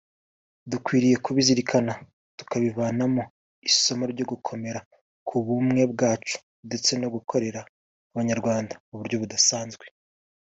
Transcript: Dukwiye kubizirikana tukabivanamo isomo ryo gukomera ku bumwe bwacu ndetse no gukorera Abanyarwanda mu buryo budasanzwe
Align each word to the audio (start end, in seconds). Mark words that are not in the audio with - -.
Dukwiye 0.71 1.15
kubizirikana 1.25 1.91
tukabivanamo 2.37 3.23
isomo 3.69 4.03
ryo 4.13 4.25
gukomera 4.31 4.79
ku 5.27 5.35
bumwe 5.45 5.81
bwacu 5.93 6.35
ndetse 6.67 6.91
no 7.01 7.07
gukorera 7.15 7.59
Abanyarwanda 8.11 8.73
mu 8.87 8.95
buryo 8.99 9.17
budasanzwe 9.21 9.85